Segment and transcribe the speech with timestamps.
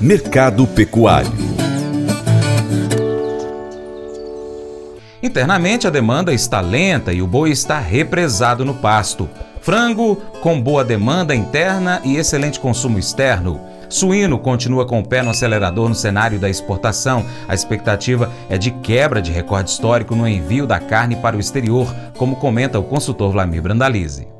[0.00, 1.50] Mercado Pecuário
[5.22, 9.28] Internamente, a demanda está lenta e o boi está represado no pasto.
[9.60, 13.60] Frango, com boa demanda interna e excelente consumo externo.
[13.90, 17.26] Suíno continua com o pé no acelerador no cenário da exportação.
[17.46, 21.94] A expectativa é de quebra de recorde histórico no envio da carne para o exterior,
[22.16, 24.39] como comenta o consultor Vlamir Brandalize.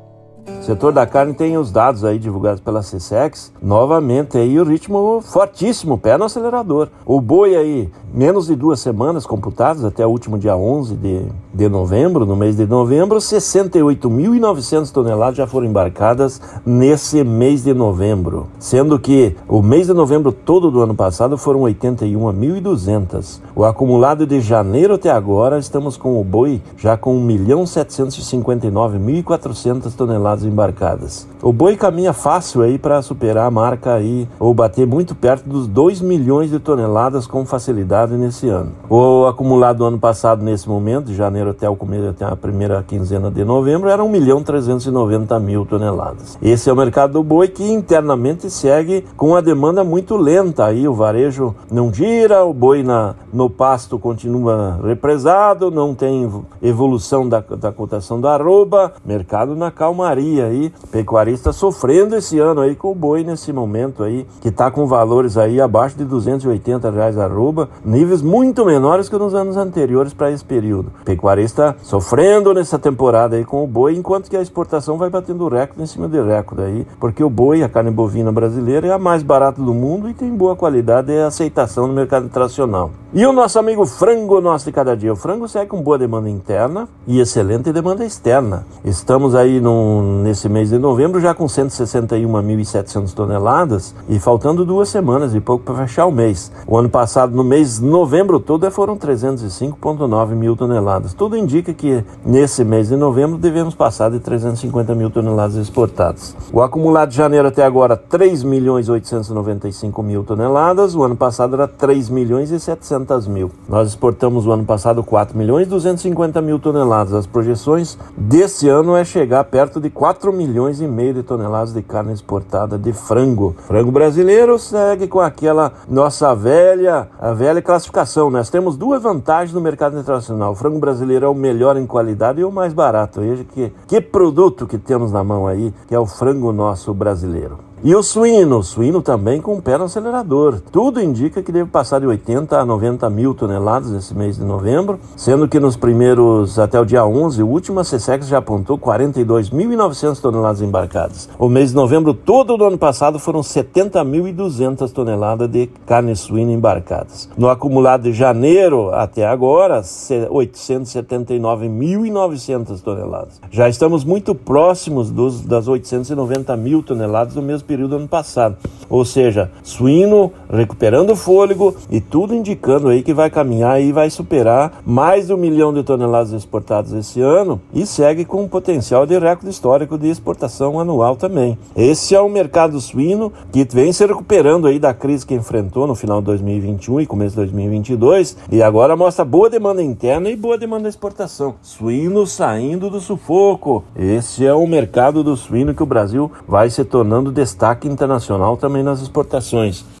[0.61, 3.51] Setor da carne tem os dados aí divulgados pela CSEX.
[3.59, 6.89] Novamente aí o ritmo fortíssimo, pé no acelerador.
[7.03, 11.67] O boi aí, menos de duas semanas computadas, até o último dia 11 de, de
[11.69, 18.47] novembro, no mês de novembro, 68.900 toneladas já foram embarcadas nesse mês de novembro.
[18.59, 23.39] Sendo que o mês de novembro todo do ano passado foram 81.200.
[23.55, 31.25] O acumulado de janeiro até agora, estamos com o boi já com 1.759.400 toneladas embarcadas.
[31.41, 35.65] O boi caminha fácil aí para superar a marca aí ou bater muito perto dos
[35.67, 38.71] 2 milhões de toneladas com facilidade nesse ano.
[38.89, 42.83] O acumulado do ano passado nesse momento, de janeiro até o começo até a primeira
[42.83, 46.37] quinzena de novembro, era 1 milhão 390 mil toneladas.
[46.41, 50.87] Esse é o mercado do boi que internamente segue com a demanda muito lenta aí,
[50.87, 56.29] o varejo não gira, o boi na, no pasto continua represado, não tem
[56.61, 62.75] evolução da, da cotação da arroba, mercado na calmaria aí, pecuarista sofrendo esse ano aí
[62.75, 67.17] com o boi nesse momento aí, que está com valores aí abaixo de 280 reais
[67.17, 70.93] arroba, níveis muito menores que nos anos anteriores para esse período.
[71.03, 75.83] Pecuarista sofrendo nessa temporada aí com o boi, enquanto que a exportação vai batendo recorde
[75.83, 79.23] em cima de recorde aí, porque o boi, a carne bovina brasileira, é a mais
[79.23, 82.91] barata do mundo e tem boa qualidade e aceitação no mercado internacional.
[83.13, 85.11] E o nosso amigo frango nosso de cada dia.
[85.11, 88.65] O frango segue com boa demanda interna e excelente demanda externa.
[88.85, 95.35] Estamos aí num, nesse mês de novembro já com 161.700 toneladas e faltando duas semanas
[95.35, 96.53] e pouco para fechar o mês.
[96.65, 101.13] O ano passado, no mês novembro todo, foram 305,9 mil toneladas.
[101.13, 106.35] Tudo indica que nesse mês de novembro devemos passar de 350 mil toneladas exportadas.
[106.51, 110.95] O acumulado de janeiro até agora, 3 milhões 895 mil toneladas.
[110.95, 113.51] O ano passado era 3 milhões e 700 200 mil.
[113.67, 117.13] Nós exportamos o ano passado 4 milhões e 250 mil toneladas.
[117.13, 121.81] As projeções desse ano é chegar perto de 4 milhões e meio de toneladas de
[121.81, 123.55] carne exportada de frango.
[123.67, 128.29] Frango brasileiro segue com aquela nossa velha, a velha classificação.
[128.29, 130.51] Nós temos duas vantagens no mercado internacional.
[130.51, 133.21] O frango brasileiro é o melhor em qualidade e o mais barato.
[133.21, 137.70] Veja que, que produto que temos na mão aí, que é o frango nosso brasileiro.
[137.83, 140.61] E o suíno, o suíno também com pé no acelerador.
[140.71, 144.99] Tudo indica que deve passar de 80 a 90 mil toneladas nesse mês de novembro,
[145.15, 150.21] sendo que nos primeiros, até o dia 11, o último, a CSEX já apontou 42.900
[150.21, 151.27] toneladas embarcadas.
[151.39, 157.27] O mês de novembro todo do ano passado foram 70.200 toneladas de carne suína embarcadas.
[157.35, 163.41] No acumulado de janeiro até agora, 879.900 toneladas.
[163.49, 168.57] Já estamos muito próximos dos, das 890 mil toneladas do mesmo período ano passado.
[168.89, 174.09] Ou seja, suíno recuperando o fôlego e tudo indicando aí que vai caminhar e vai
[174.09, 179.05] superar mais de um milhão de toneladas exportadas esse ano e segue com um potencial
[179.05, 181.57] de recorde histórico de exportação anual também.
[181.75, 185.95] Esse é o mercado suíno que vem se recuperando aí da crise que enfrentou no
[185.95, 190.57] final de 2021 e começo de 2022 e agora mostra boa demanda interna e boa
[190.57, 191.55] demanda de exportação.
[191.61, 193.83] Suíno saindo do sufoco.
[193.95, 198.57] Esse é o mercado do suíno que o Brasil vai se tornando destaque destaque internacional
[198.57, 200.00] também nas exportações.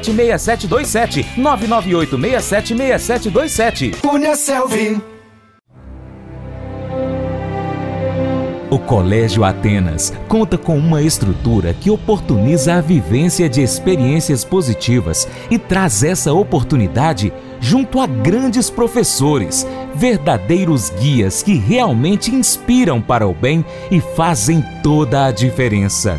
[0.00, 1.26] 998676727.
[1.36, 3.96] 998676727.
[4.00, 5.14] Cunha Selvi.
[8.74, 15.56] O Colégio Atenas conta com uma estrutura que oportuniza a vivência de experiências positivas e
[15.56, 19.64] traz essa oportunidade junto a grandes professores,
[19.94, 26.18] verdadeiros guias que realmente inspiram para o bem e fazem toda a diferença.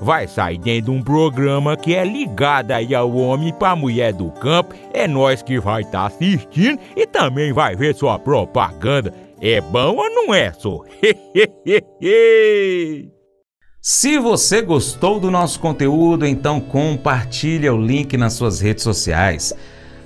[0.00, 4.30] vai sair dentro de um programa que é ligado aí ao homem para mulher do
[4.30, 4.74] campo.
[4.92, 9.12] É nós que vai estar tá assistindo e também vai ver sua propaganda.
[9.40, 10.82] É bom ou não é, só?
[13.80, 19.54] Se você gostou do nosso conteúdo, então compartilhe o link nas suas redes sociais.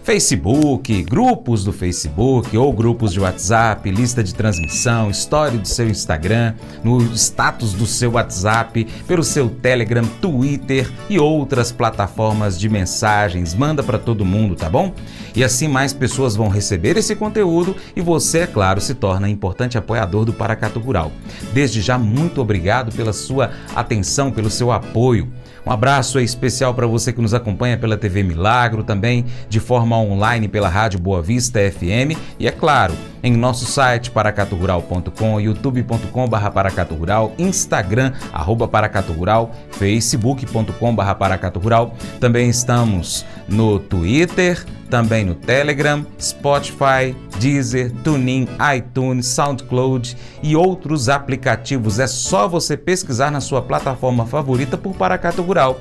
[0.02, 6.54] Facebook, grupos do Facebook ou grupos de WhatsApp, lista de transmissão, história do seu Instagram,
[6.82, 13.54] no status do seu WhatsApp, pelo seu Telegram, Twitter e outras plataformas de mensagens.
[13.54, 14.92] Manda para todo mundo, tá bom?
[15.36, 19.78] E assim mais pessoas vão receber esse conteúdo e você, é claro, se torna importante
[19.78, 21.12] apoiador do Paracatu Rural.
[21.54, 25.32] Desde já, muito obrigado pela sua atenção, pelo seu apoio.
[25.64, 30.48] Um abraço especial para você que nos acompanha pela TV Milagro, também de forma online
[30.48, 38.12] pela Rádio Boa Vista FM e, é claro, em nosso site paracaturural.com, youtube.com.br paracaturural, instagram,
[38.32, 41.94] arroba paracaturural, facebook.com.br paracaturural.
[42.18, 48.46] Também estamos no Twitter, também no Telegram, Spotify, Deezer, TuneIn,
[48.76, 51.98] iTunes, SoundCloud e outros aplicativos.
[51.98, 55.80] É só você pesquisar na sua plataforma favorita por Paracato Rural.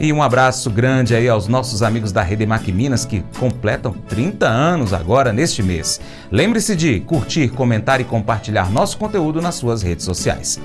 [0.00, 4.48] E um abraço grande aí aos nossos amigos da Rede Mac Minas que completam 30
[4.48, 6.00] anos agora neste mês.
[6.28, 10.58] Lembre-se de curtir, comentar e compartilhar nosso conteúdo nas suas redes sociais.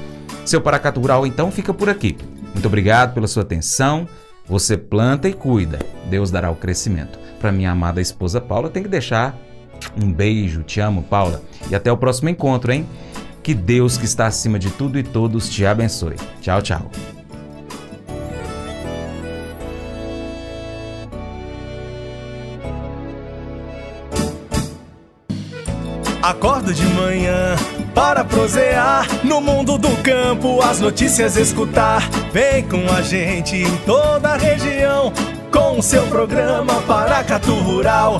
[0.44, 2.18] Seu Paracato Rural então fica por aqui.
[2.51, 4.07] Muito obrigado pela sua atenção.
[4.48, 5.78] Você planta e cuida.
[6.10, 7.19] Deus dará o crescimento.
[7.39, 9.38] Para minha amada esposa Paula, tem que deixar
[10.01, 10.63] um beijo.
[10.63, 11.42] Te amo, Paula.
[11.69, 12.86] E até o próximo encontro, hein?
[13.42, 16.16] Que Deus que está acima de tudo e todos te abençoe.
[16.42, 16.92] Tchau, tchau.
[26.25, 27.56] Acordo de manhã
[27.94, 32.01] para prosear no mundo do campo, as notícias escutar.
[32.33, 35.13] Vem com a gente em toda a região
[35.51, 38.19] com o seu programa Paracatu Rural.